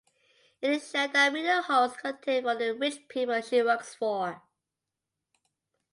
It 0.63 0.71
is 0.71 0.89
shown 0.89 1.11
that 1.13 1.31
Meenal 1.31 1.61
holds 1.65 1.95
contempt 1.95 2.43
for 2.49 2.55
the 2.55 2.73
rich 2.73 3.07
people 3.07 3.39
she 3.41 3.61
works 3.61 3.93
for. 3.93 4.41